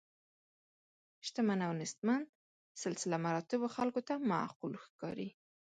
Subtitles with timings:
[1.27, 2.21] شتمن او نیستمن
[2.83, 5.29] سلسله مراتبو خلکو ته معقول ښکاري.